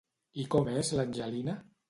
[0.43, 1.57] I com és l'Angelina?